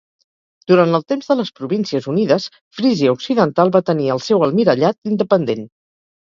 [0.69, 2.47] Durant el temps de les Províncies Unides,
[2.79, 5.63] Frísia Occidental va tenir el seu Almirallat independent.